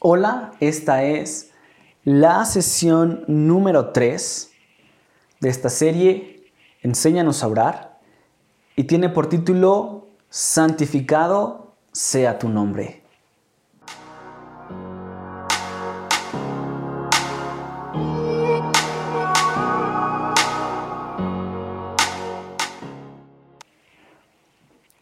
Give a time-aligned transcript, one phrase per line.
[0.00, 1.52] Hola, esta es
[2.04, 4.50] la sesión número 3
[5.40, 7.98] de esta serie Enséñanos a orar
[8.76, 13.02] y tiene por título Santificado sea tu nombre.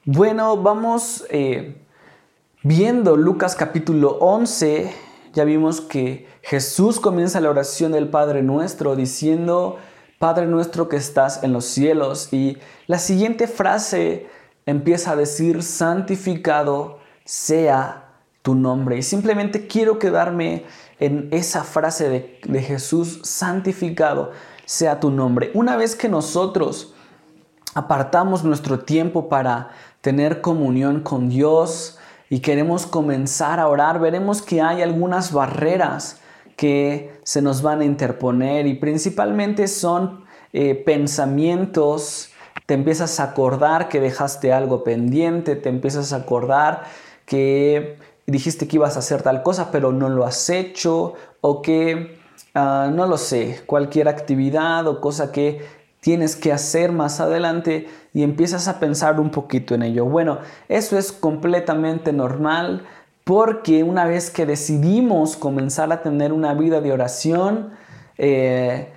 [0.04, 1.83] Bueno, vamos eh,
[2.64, 4.90] viendo Lucas capítulo 11.
[5.34, 9.76] Ya vimos que Jesús comienza la oración del Padre Nuestro diciendo,
[10.18, 12.32] Padre nuestro que estás en los cielos.
[12.32, 14.26] Y la siguiente frase
[14.64, 18.96] empieza a decir, santificado sea tu nombre.
[18.96, 20.64] Y simplemente quiero quedarme
[20.98, 24.32] en esa frase de, de Jesús, santificado
[24.64, 25.50] sea tu nombre.
[25.52, 26.94] Una vez que nosotros
[27.74, 31.98] apartamos nuestro tiempo para tener comunión con Dios
[32.34, 36.18] y queremos comenzar a orar, veremos que hay algunas barreras
[36.56, 42.30] que se nos van a interponer y principalmente son eh, pensamientos,
[42.66, 46.82] te empiezas a acordar que dejaste algo pendiente, te empiezas a acordar
[47.24, 52.18] que dijiste que ibas a hacer tal cosa pero no lo has hecho o que,
[52.56, 55.64] ah, no lo sé, cualquier actividad o cosa que
[56.04, 60.04] tienes que hacer más adelante y empiezas a pensar un poquito en ello.
[60.04, 62.82] Bueno, eso es completamente normal
[63.24, 67.70] porque una vez que decidimos comenzar a tener una vida de oración,
[68.18, 68.92] eh,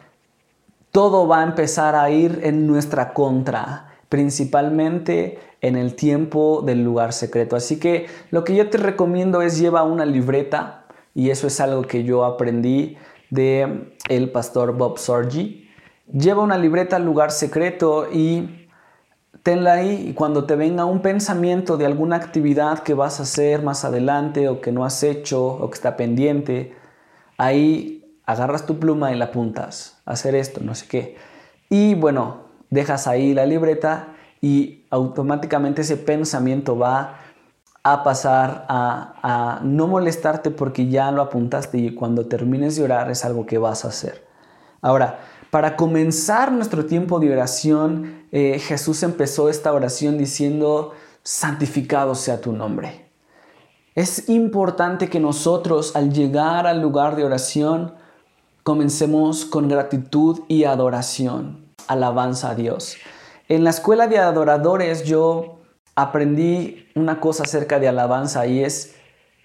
[0.92, 7.14] todo va a empezar a ir en nuestra contra, principalmente en el tiempo del lugar
[7.14, 7.56] secreto.
[7.56, 10.84] Así que lo que yo te recomiendo es lleva una libreta
[11.16, 12.98] y eso es algo que yo aprendí
[13.30, 15.67] de el pastor Bob Sorgi
[16.12, 18.68] Lleva una libreta al lugar secreto y
[19.44, 23.62] tenla ahí y cuando te venga un pensamiento de alguna actividad que vas a hacer
[23.62, 26.76] más adelante o que no has hecho o que está pendiente,
[27.38, 31.18] ahí agarras tu pluma y la apuntas, hacer esto, no sé qué.
[31.70, 34.10] Y bueno, dejas ahí la libreta
[34.42, 37.20] y automáticamente ese pensamiento va
[37.84, 43.10] a pasar a, a, no molestarte porque ya lo apuntaste y cuando termines de orar
[43.10, 44.26] es algo que vas a hacer.
[44.82, 50.94] Ahora, para comenzar nuestro tiempo de oración, eh, Jesús empezó esta oración diciendo,
[51.24, 53.10] santificado sea tu nombre.
[53.96, 57.96] Es importante que nosotros al llegar al lugar de oración
[58.64, 62.98] comencemos con gratitud y adoración, alabanza a Dios.
[63.48, 65.62] En la escuela de adoradores yo
[65.96, 68.96] aprendí una cosa acerca de alabanza y es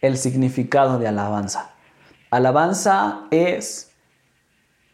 [0.00, 1.70] el significado de alabanza.
[2.30, 3.91] Alabanza es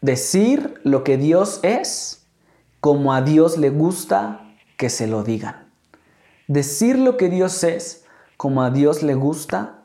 [0.01, 2.25] decir lo que Dios es
[2.79, 4.41] como a Dios le gusta
[4.77, 5.67] que se lo digan.
[6.47, 8.05] Decir lo que Dios es
[8.37, 9.83] como a Dios le gusta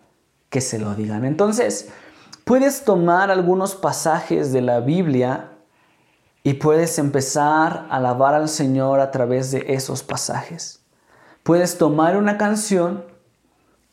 [0.49, 1.25] que se lo digan.
[1.25, 1.89] Entonces,
[2.45, 5.51] puedes tomar algunos pasajes de la Biblia
[6.45, 10.85] y puedes empezar a alabar al Señor a través de esos pasajes.
[11.43, 13.05] Puedes tomar una canción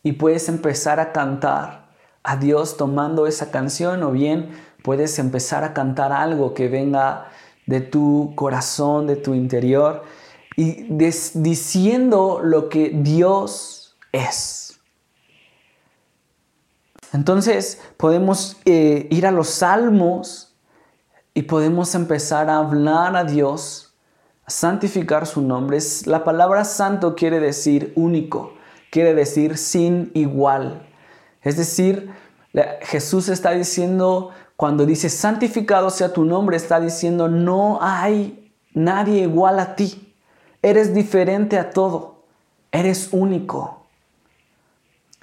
[0.04, 1.91] y puedes empezar a cantar
[2.24, 4.52] a Dios tomando esa canción o bien
[4.84, 7.32] puedes empezar a cantar algo que venga
[7.66, 10.04] de tu corazón, de tu interior,
[10.56, 10.88] y
[11.34, 14.80] diciendo lo que Dios es.
[17.14, 20.54] Entonces podemos eh, ir a los salmos
[21.34, 23.94] y podemos empezar a hablar a Dios,
[24.46, 25.78] a santificar su nombre.
[26.06, 28.54] La palabra santo quiere decir único,
[28.92, 30.88] quiere decir sin igual.
[31.42, 32.12] Es decir,
[32.82, 39.60] Jesús está diciendo, cuando dice santificado sea tu nombre, está diciendo no hay nadie igual
[39.60, 40.16] a ti.
[40.62, 42.26] Eres diferente a todo.
[42.72, 43.88] Eres único.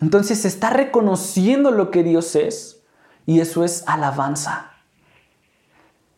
[0.01, 2.83] Entonces está reconociendo lo que Dios es
[3.27, 4.73] y eso es alabanza.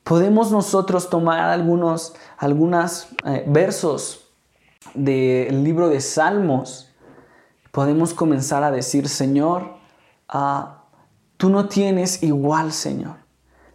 [0.04, 2.14] Podemos nosotros tomar algunos
[3.24, 4.30] eh, versos
[4.94, 6.90] del libro de Salmos.
[7.70, 9.79] Podemos comenzar a decir, Señor,
[10.30, 10.80] a
[11.40, 13.16] Tú no tienes igual, Señor.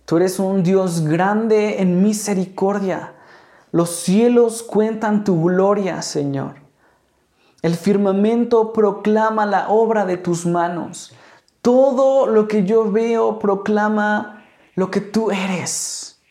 [0.06, 3.16] Tú eres un Dios grande en misericordia.
[3.72, 6.58] Los cielos cuentan tu gloria, Señor.
[7.64, 11.16] El firmamento proclama la obra de tus manos.
[11.64, 16.22] Todo lo que yo veo proclama lo que tú eres.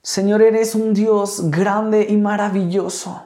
[0.00, 3.24] Señor, eres un Dios grande y maravilloso.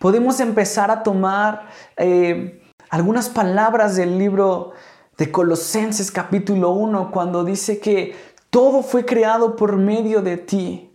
[0.00, 2.59] Podemos empezar a tomar eh,
[2.90, 4.72] algunas palabras del libro
[5.16, 8.14] de Colosenses capítulo 1 cuando dice que
[8.50, 10.92] todo fue creado por medio de ti.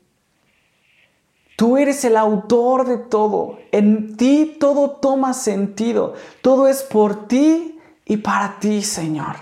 [1.55, 3.57] Tú eres el autor de todo.
[3.71, 6.13] En ti todo toma sentido.
[6.41, 9.37] Todo es por ti y para ti, Señor.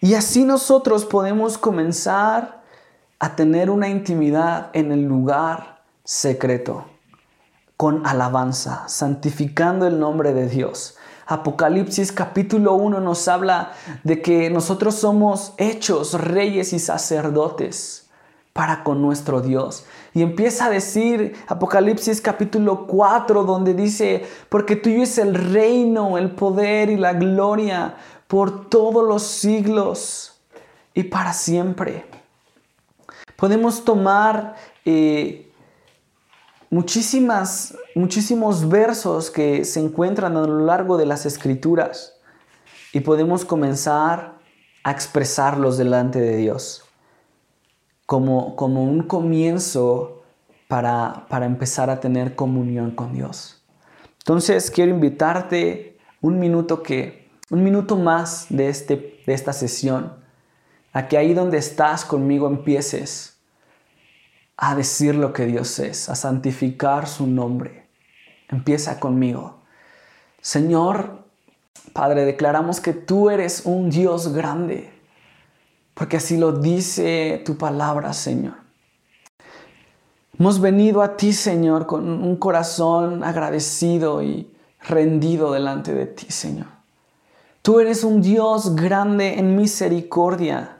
[0.00, 2.62] Y así nosotros podemos comenzar
[3.18, 6.84] a tener una intimidad en el lugar secreto,
[7.76, 10.96] con alabanza, santificando el nombre de Dios.
[11.26, 13.72] Apocalipsis capítulo 1 nos habla
[14.04, 18.08] de que nosotros somos hechos reyes y sacerdotes
[18.52, 19.84] para con nuestro Dios.
[20.14, 26.30] Y empieza a decir Apocalipsis capítulo 4 donde dice, porque tuyo es el reino, el
[26.30, 27.96] poder y la gloria
[28.28, 30.40] por todos los siglos
[30.94, 32.06] y para siempre.
[33.36, 34.54] Podemos tomar
[34.86, 35.45] eh,
[36.76, 42.20] muchísimas, muchísimos versos que se encuentran a lo largo de las escrituras
[42.92, 44.34] y podemos comenzar
[44.84, 46.84] a expresarlos delante de Dios
[48.04, 50.22] como, como un comienzo
[50.68, 53.64] para, para empezar a tener comunión con Dios.
[54.18, 60.12] Entonces quiero invitarte un minuto que un minuto más de, este, de esta sesión,
[60.92, 63.35] a que ahí donde estás conmigo empieces
[64.56, 67.88] a decir lo que Dios es, a santificar su nombre.
[68.48, 69.58] Empieza conmigo.
[70.40, 71.24] Señor,
[71.92, 74.90] Padre, declaramos que tú eres un Dios grande,
[75.94, 78.54] porque así lo dice tu palabra, Señor.
[80.38, 84.54] Hemos venido a ti, Señor, con un corazón agradecido y
[84.86, 86.66] rendido delante de ti, Señor.
[87.62, 90.75] Tú eres un Dios grande en misericordia.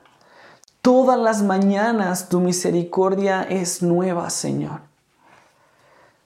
[0.87, 4.83] Todas las mañanas tu misericordia es nueva, Señor.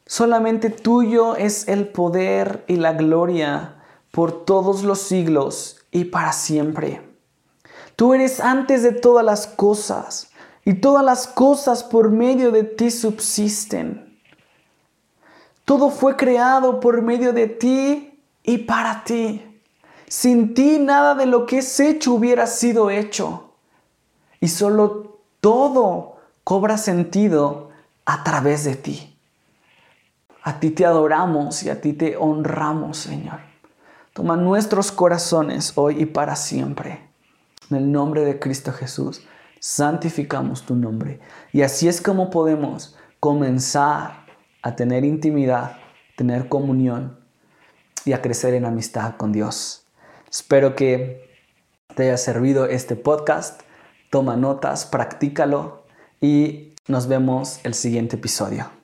[0.04, 3.76] Solamente tuyo es el poder y la gloria
[4.10, 7.00] por todos los siglos y para siempre.
[7.96, 10.30] Tú eres antes de todas las cosas
[10.66, 14.20] y todas las cosas por medio de ti subsisten.
[15.64, 19.62] Todo fue creado por medio de ti y para ti.
[20.06, 23.46] Sin ti nada de lo que es hecho hubiera sido hecho.
[24.40, 27.70] Y solo todo cobra sentido
[28.04, 29.19] a través de ti.
[30.42, 33.40] A ti te adoramos y a ti te honramos, Señor.
[34.14, 37.08] Toma nuestros corazones hoy y para siempre.
[37.70, 39.22] En el nombre de Cristo Jesús,
[39.60, 41.20] santificamos tu nombre.
[41.52, 44.26] Y así es como podemos comenzar
[44.62, 45.76] a tener intimidad,
[46.16, 47.19] tener comunión
[48.04, 49.84] y a crecer en amistad con Dios.
[50.31, 51.31] Espero que
[51.94, 53.62] te haya servido este podcast.
[54.10, 55.84] Toma notas, practícalo
[56.20, 58.80] y nos vemos el siguiente episodio.